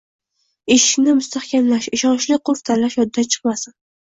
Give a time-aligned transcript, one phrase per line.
[0.75, 3.79] eshikni mustahkamlash, ishonchli qulf tanlash yoddan chiqmasin.